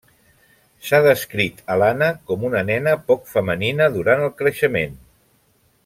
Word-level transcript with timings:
S'ha 0.87 1.01
descrit 1.07 1.59
Alana 1.75 2.07
com 2.31 2.47
una 2.49 2.63
nena 2.71 2.95
poc 3.11 3.29
femenina 3.35 3.91
durant 3.99 4.25
el 4.31 4.35
creixement. 4.43 4.99